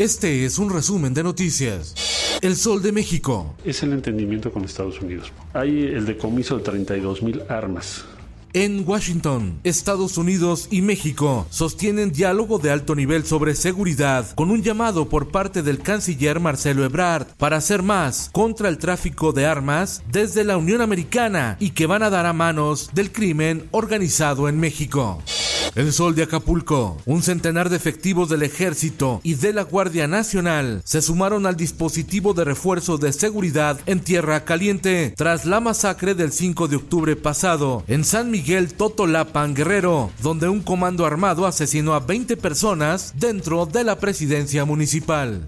Este 0.00 0.46
es 0.46 0.58
un 0.58 0.70
resumen 0.70 1.12
de 1.12 1.22
noticias. 1.22 1.94
El 2.40 2.56
Sol 2.56 2.80
de 2.80 2.90
México. 2.90 3.54
Es 3.66 3.82
el 3.82 3.92
entendimiento 3.92 4.50
con 4.50 4.64
Estados 4.64 4.98
Unidos. 5.02 5.30
Hay 5.52 5.82
el 5.82 6.06
decomiso 6.06 6.56
de 6.56 6.62
32 6.64 7.22
mil 7.22 7.42
armas. 7.50 8.06
En 8.54 8.88
Washington, 8.88 9.60
Estados 9.62 10.16
Unidos 10.16 10.68
y 10.70 10.80
México 10.80 11.46
sostienen 11.50 12.12
diálogo 12.12 12.58
de 12.58 12.70
alto 12.70 12.94
nivel 12.94 13.26
sobre 13.26 13.54
seguridad 13.54 14.26
con 14.36 14.50
un 14.50 14.62
llamado 14.62 15.10
por 15.10 15.28
parte 15.28 15.62
del 15.62 15.80
canciller 15.80 16.40
Marcelo 16.40 16.82
Ebrard 16.82 17.26
para 17.36 17.58
hacer 17.58 17.82
más 17.82 18.30
contra 18.32 18.70
el 18.70 18.78
tráfico 18.78 19.32
de 19.32 19.44
armas 19.44 20.02
desde 20.10 20.44
la 20.44 20.56
Unión 20.56 20.80
Americana 20.80 21.58
y 21.60 21.72
que 21.72 21.84
van 21.84 22.02
a 22.02 22.08
dar 22.08 22.24
a 22.24 22.32
manos 22.32 22.88
del 22.94 23.12
crimen 23.12 23.68
organizado 23.70 24.48
en 24.48 24.58
México. 24.58 25.22
El 25.76 25.92
Sol 25.92 26.16
de 26.16 26.24
Acapulco, 26.24 26.96
un 27.06 27.22
centenar 27.22 27.70
de 27.70 27.76
efectivos 27.76 28.28
del 28.28 28.42
Ejército 28.42 29.20
y 29.22 29.34
de 29.34 29.52
la 29.52 29.62
Guardia 29.62 30.08
Nacional 30.08 30.82
se 30.84 31.00
sumaron 31.00 31.46
al 31.46 31.56
dispositivo 31.56 32.34
de 32.34 32.44
refuerzo 32.44 32.98
de 32.98 33.12
seguridad 33.12 33.78
en 33.86 34.00
Tierra 34.00 34.44
Caliente 34.44 35.14
tras 35.16 35.44
la 35.46 35.60
masacre 35.60 36.14
del 36.14 36.32
5 36.32 36.66
de 36.66 36.76
octubre 36.76 37.14
pasado 37.14 37.84
en 37.86 38.04
San 38.04 38.32
Miguel 38.32 38.74
Totolapan 38.74 39.54
Guerrero, 39.54 40.10
donde 40.20 40.48
un 40.48 40.60
comando 40.60 41.06
armado 41.06 41.46
asesinó 41.46 41.94
a 41.94 42.00
20 42.00 42.36
personas 42.36 43.14
dentro 43.16 43.64
de 43.66 43.84
la 43.84 43.98
presidencia 44.00 44.64
municipal. 44.64 45.46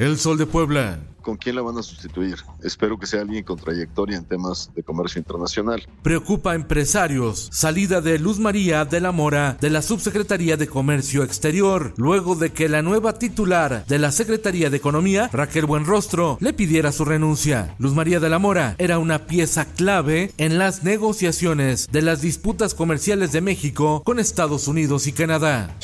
El 0.00 0.18
Sol 0.18 0.38
de 0.38 0.46
Puebla, 0.46 0.98
¿Con 1.20 1.36
quién 1.36 1.56
la 1.56 1.60
van 1.60 1.76
a 1.76 1.82
sustituir? 1.82 2.36
Espero 2.64 2.98
que 2.98 3.06
sea 3.06 3.20
alguien 3.20 3.44
con 3.44 3.58
trayectoria 3.58 4.16
en 4.16 4.24
temas 4.24 4.70
de 4.74 4.82
comercio 4.82 5.18
internacional. 5.18 5.86
Preocupa 6.02 6.52
a 6.52 6.54
empresarios. 6.54 7.50
Salida 7.52 8.00
de 8.00 8.18
Luz 8.18 8.38
María 8.38 8.86
de 8.86 8.98
la 9.02 9.12
Mora 9.12 9.58
de 9.60 9.68
la 9.68 9.82
Subsecretaría 9.82 10.56
de 10.56 10.68
Comercio 10.68 11.22
Exterior, 11.22 11.92
luego 11.98 12.34
de 12.34 12.50
que 12.50 12.70
la 12.70 12.80
nueva 12.80 13.18
titular 13.18 13.84
de 13.86 13.98
la 13.98 14.10
Secretaría 14.10 14.70
de 14.70 14.78
Economía, 14.78 15.28
Raquel 15.34 15.66
Buenrostro, 15.66 16.38
le 16.40 16.54
pidiera 16.54 16.92
su 16.92 17.04
renuncia. 17.04 17.74
Luz 17.78 17.92
María 17.92 18.20
de 18.20 18.30
la 18.30 18.38
Mora 18.38 18.76
era 18.78 18.98
una 18.98 19.26
pieza 19.26 19.66
clave 19.66 20.32
en 20.38 20.56
las 20.56 20.82
negociaciones 20.82 21.90
de 21.92 22.00
las 22.00 22.22
disputas 22.22 22.72
comerciales 22.72 23.32
de 23.32 23.42
México 23.42 24.02
con 24.02 24.18
Estados 24.18 24.66
Unidos 24.66 25.06
y 25.06 25.12
Canadá. 25.12 25.76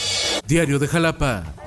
Diario 0.48 0.78
de 0.78 0.88
Jalapa. 0.88 1.65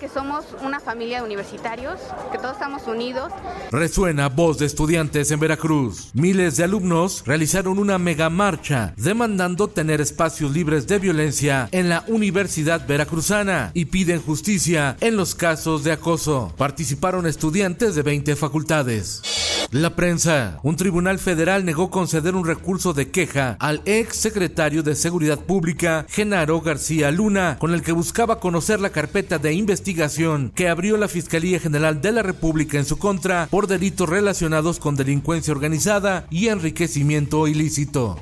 Que 0.00 0.08
somos 0.08 0.46
una 0.62 0.80
familia 0.80 1.18
de 1.18 1.26
universitarios, 1.26 2.00
que 2.32 2.38
todos 2.38 2.54
estamos 2.54 2.86
unidos. 2.86 3.30
Resuena 3.70 4.30
voz 4.30 4.58
de 4.58 4.64
estudiantes 4.64 5.30
en 5.30 5.38
Veracruz. 5.38 6.10
Miles 6.14 6.56
de 6.56 6.64
alumnos 6.64 7.22
realizaron 7.26 7.78
una 7.78 7.98
mega 7.98 8.30
marcha 8.30 8.94
demandando 8.96 9.68
tener 9.68 10.00
espacios 10.00 10.52
libres 10.52 10.86
de 10.86 10.98
violencia 10.98 11.68
en 11.70 11.90
la 11.90 12.02
Universidad 12.08 12.86
Veracruzana 12.86 13.72
y 13.74 13.84
piden 13.84 14.22
justicia 14.22 14.96
en 15.00 15.16
los 15.16 15.34
casos 15.34 15.84
de 15.84 15.92
acoso. 15.92 16.54
Participaron 16.56 17.26
estudiantes 17.26 17.94
de 17.94 18.02
20 18.02 18.36
facultades. 18.36 19.59
La 19.70 19.94
prensa. 19.94 20.58
Un 20.64 20.74
tribunal 20.74 21.20
federal 21.20 21.64
negó 21.64 21.90
conceder 21.90 22.34
un 22.34 22.44
recurso 22.44 22.92
de 22.92 23.12
queja 23.12 23.56
al 23.60 23.82
ex 23.84 24.16
secretario 24.16 24.82
de 24.82 24.96
Seguridad 24.96 25.38
Pública, 25.38 26.06
Genaro 26.08 26.60
García 26.60 27.12
Luna, 27.12 27.56
con 27.60 27.72
el 27.72 27.82
que 27.82 27.92
buscaba 27.92 28.40
conocer 28.40 28.80
la 28.80 28.90
carpeta 28.90 29.38
de 29.38 29.52
investigación 29.52 30.50
que 30.56 30.68
abrió 30.68 30.96
la 30.96 31.06
Fiscalía 31.06 31.60
General 31.60 32.02
de 32.02 32.10
la 32.10 32.22
República 32.24 32.78
en 32.78 32.84
su 32.84 32.98
contra 32.98 33.46
por 33.48 33.68
delitos 33.68 34.08
relacionados 34.08 34.80
con 34.80 34.96
delincuencia 34.96 35.52
organizada 35.52 36.26
y 36.30 36.48
enriquecimiento 36.48 37.46
ilícito. 37.46 38.18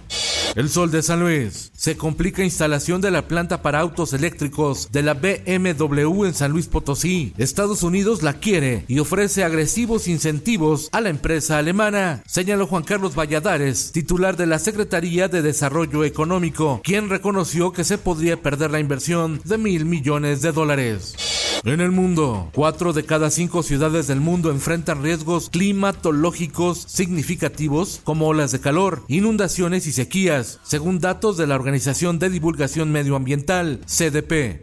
El 0.59 0.71
Sol 0.71 0.91
de 0.91 1.05
San 1.05 1.21
Luis. 1.21 1.71
Se 1.77 1.97
complica 1.97 2.43
instalación 2.43 3.01
de 3.01 3.13
la 3.13 3.29
planta 3.29 3.63
para 3.63 3.79
autos 3.79 4.13
eléctricos 4.13 4.91
de 4.91 5.05
la 5.05 5.15
BMW 5.15 6.25
en 6.25 6.35
San 6.35 6.51
Luis 6.51 6.67
Potosí. 6.67 7.33
Estados 7.39 7.85
Unidos 7.85 8.25
la 8.25 8.41
quiere 8.41 8.85
y 8.89 8.99
ofrece 8.99 9.45
agresivos 9.45 10.09
incentivos 10.09 10.89
a 10.91 11.01
la 11.01 11.11
empresa 11.11 11.59
alemana, 11.59 12.25
señaló 12.27 12.67
Juan 12.67 12.83
Carlos 12.83 13.15
Valladares, 13.15 13.93
titular 13.93 14.37
de 14.37 14.47
la 14.47 14.59
Secretaría 14.59 15.29
de 15.29 15.43
Desarrollo 15.43 16.03
Económico, 16.03 16.81
quien 16.83 17.09
reconoció 17.09 17.73
que 17.73 17.85
se 17.85 17.97
podría 17.97 18.43
perder 18.43 18.73
la 18.73 18.81
inversión 18.81 19.41
de 19.45 19.59
mil 19.59 19.85
millones 19.85 20.43
de 20.43 20.51
dólares. 20.51 21.38
En 21.65 21.81
el 21.81 21.91
mundo, 21.91 22.51
cuatro 22.55 22.93
de 22.93 23.05
cada 23.05 23.31
cinco 23.31 23.63
ciudades 23.63 24.07
del 24.07 24.21
mundo 24.21 24.51
enfrentan 24.51 25.03
riesgos 25.03 25.51
climatológicos 25.51 26.85
significativos 26.87 28.01
como 28.05 28.29
olas 28.29 28.53
de 28.53 28.61
calor, 28.61 29.03
inundaciones 29.09 29.87
y 29.87 29.93
sequías, 29.93 30.61
según 30.63 31.01
datos 31.01 31.37
de 31.37 31.47
la 31.47 31.57
Organización 31.57 32.19
de 32.19 32.31
Divulgación 32.31 32.93
Medioambiental, 32.93 33.81
CDP. 33.87 34.63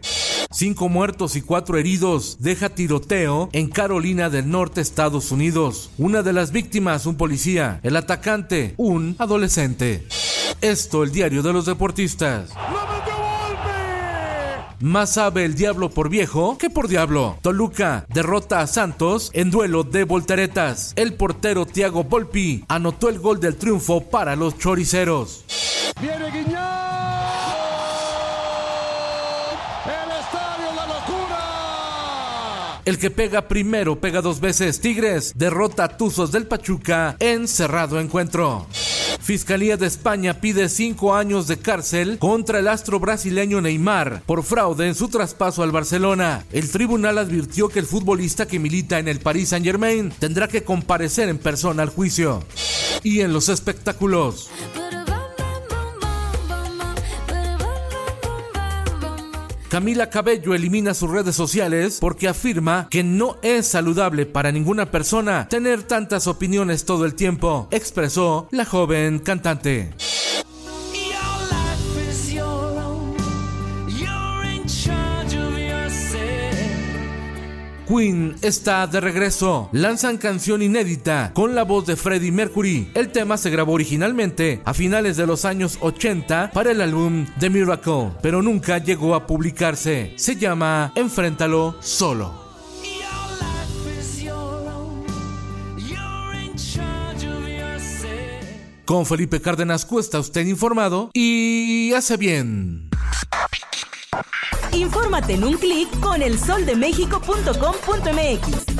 Cinco 0.50 0.88
muertos 0.88 1.36
y 1.36 1.42
cuatro 1.42 1.76
heridos 1.76 2.38
deja 2.40 2.70
tiroteo 2.70 3.50
en 3.52 3.68
Carolina 3.68 4.30
del 4.30 4.50
Norte, 4.50 4.80
Estados 4.80 5.30
Unidos. 5.30 5.90
Una 5.98 6.22
de 6.22 6.32
las 6.32 6.50
víctimas, 6.50 7.04
un 7.04 7.16
policía. 7.16 7.80
El 7.82 7.96
atacante, 7.96 8.74
un 8.78 9.16
adolescente. 9.18 10.06
Esto, 10.62 11.02
el 11.02 11.12
diario 11.12 11.42
de 11.42 11.52
los 11.52 11.66
deportistas. 11.66 12.50
Más 14.80 15.14
sabe 15.14 15.44
el 15.44 15.54
diablo 15.54 15.88
por 15.90 16.10
viejo 16.10 16.58
que 16.58 16.68
por 16.68 16.86
diablo. 16.88 17.38
Toluca 17.40 18.04
derrota 18.08 18.60
a 18.60 18.66
Santos 18.66 19.30
en 19.32 19.50
duelo 19.50 19.84
de 19.84 20.04
volteretas. 20.04 20.92
El 20.96 21.14
portero 21.14 21.64
Thiago 21.64 22.04
Volpi 22.04 22.64
anotó 22.68 23.08
el 23.08 23.18
gol 23.18 23.40
del 23.40 23.56
triunfo 23.56 24.02
para 24.02 24.36
los 24.36 24.58
choriceros. 24.58 25.44
Viene 26.00 26.26
El 26.26 26.34
estadio 30.10 30.72
La 30.76 30.86
Locura. 30.86 32.82
El 32.84 32.98
que 32.98 33.10
pega 33.10 33.48
primero 33.48 33.98
pega 33.98 34.20
dos 34.20 34.40
veces. 34.40 34.80
Tigres 34.80 35.32
derrota 35.36 35.84
a 35.84 35.96
Tuzos 35.96 36.32
del 36.32 36.46
Pachuca 36.46 37.16
en 37.18 37.48
cerrado 37.48 37.98
encuentro. 37.98 38.66
Fiscalía 39.26 39.76
de 39.76 39.88
España 39.88 40.40
pide 40.40 40.68
cinco 40.68 41.16
años 41.16 41.48
de 41.48 41.58
cárcel 41.58 42.16
contra 42.20 42.60
el 42.60 42.68
astro 42.68 43.00
brasileño 43.00 43.60
Neymar 43.60 44.22
por 44.24 44.44
fraude 44.44 44.86
en 44.86 44.94
su 44.94 45.08
traspaso 45.08 45.64
al 45.64 45.72
Barcelona. 45.72 46.46
El 46.52 46.70
tribunal 46.70 47.18
advirtió 47.18 47.68
que 47.68 47.80
el 47.80 47.86
futbolista 47.86 48.46
que 48.46 48.60
milita 48.60 49.00
en 49.00 49.08
el 49.08 49.18
Paris 49.18 49.48
Saint 49.48 49.66
Germain 49.66 50.12
tendrá 50.20 50.46
que 50.46 50.62
comparecer 50.62 51.28
en 51.28 51.38
persona 51.38 51.82
al 51.82 51.88
juicio. 51.88 52.44
Y 53.02 53.22
en 53.22 53.32
los 53.32 53.48
espectáculos. 53.48 54.48
Camila 59.68 60.10
Cabello 60.10 60.54
elimina 60.54 60.94
sus 60.94 61.10
redes 61.10 61.34
sociales 61.34 61.98
porque 62.00 62.28
afirma 62.28 62.86
que 62.88 63.02
no 63.02 63.36
es 63.42 63.66
saludable 63.66 64.24
para 64.24 64.52
ninguna 64.52 64.92
persona 64.92 65.48
tener 65.48 65.82
tantas 65.82 66.28
opiniones 66.28 66.84
todo 66.84 67.04
el 67.04 67.14
tiempo, 67.14 67.66
expresó 67.72 68.46
la 68.52 68.64
joven 68.64 69.18
cantante. 69.18 69.92
Queen 77.96 78.36
está 78.42 78.86
de 78.86 79.00
regreso. 79.00 79.70
Lanzan 79.72 80.18
canción 80.18 80.60
inédita 80.60 81.32
con 81.34 81.54
la 81.54 81.62
voz 81.62 81.86
de 81.86 81.96
Freddie 81.96 82.30
Mercury. 82.30 82.90
El 82.94 83.10
tema 83.10 83.38
se 83.38 83.48
grabó 83.48 83.72
originalmente 83.72 84.60
a 84.64 84.74
finales 84.74 85.16
de 85.16 85.26
los 85.26 85.44
años 85.44 85.78
80 85.80 86.50
para 86.52 86.72
el 86.72 86.80
álbum 86.82 87.26
The 87.38 87.48
Miracle, 87.48 88.12
pero 88.20 88.42
nunca 88.42 88.78
llegó 88.78 89.14
a 89.14 89.26
publicarse. 89.26 90.12
Se 90.16 90.36
llama 90.36 90.92
Enfréntalo 90.94 91.76
solo. 91.80 92.44
Con 98.84 99.04
Felipe 99.04 99.40
Cárdenas 99.40 99.84
Cuesta, 99.84 100.20
usted 100.20 100.46
informado 100.46 101.10
y 101.12 101.92
hace 101.94 102.16
bien. 102.16 102.85
Infórmate 104.76 105.30
en 105.30 105.44
un 105.44 105.58
clic 105.58 105.88
con 106.00 106.22
elsoldemexico.com.mx. 106.22 108.76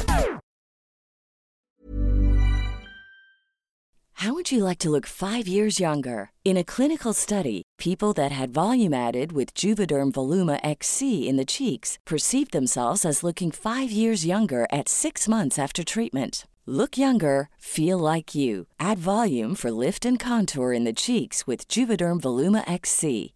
How 4.20 4.32
would 4.32 4.50
you 4.50 4.64
like 4.64 4.78
to 4.78 4.90
look 4.90 5.06
five 5.06 5.46
years 5.46 5.78
younger? 5.78 6.30
In 6.42 6.56
a 6.56 6.64
clinical 6.64 7.12
study, 7.12 7.62
people 7.78 8.14
that 8.14 8.32
had 8.32 8.50
volume 8.50 8.94
added 8.94 9.32
with 9.32 9.54
Juvederm 9.54 10.10
Voluma 10.10 10.58
XC 10.64 11.28
in 11.28 11.36
the 11.36 11.44
cheeks 11.44 11.98
perceived 12.06 12.52
themselves 12.52 13.04
as 13.04 13.22
looking 13.22 13.50
five 13.50 13.90
years 13.90 14.24
younger 14.24 14.66
at 14.72 14.88
six 14.88 15.28
months 15.28 15.58
after 15.58 15.84
treatment. 15.84 16.46
Look 16.66 16.96
younger, 16.96 17.48
feel 17.58 17.98
like 17.98 18.34
you. 18.34 18.66
Add 18.80 18.98
volume 18.98 19.54
for 19.54 19.70
lift 19.70 20.04
and 20.04 20.18
contour 20.18 20.72
in 20.72 20.84
the 20.84 20.94
cheeks 20.94 21.46
with 21.46 21.68
Juvederm 21.68 22.20
Voluma 22.20 22.64
XC. 22.66 23.35